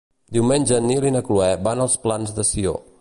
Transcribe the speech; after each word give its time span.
Diumenge 0.37 0.79
en 0.81 0.87
Nil 0.91 1.05
i 1.09 1.11
na 1.17 1.21
Cloè 1.27 1.51
van 1.69 1.85
als 1.85 1.99
Plans 2.07 2.35
de 2.39 2.47
Sió. 2.55 2.75